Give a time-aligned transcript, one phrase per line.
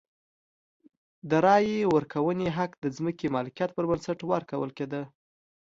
[1.29, 5.01] د رایې ورکونې حق د ځمکې مالکیت پر بنسټ ورکول کېده.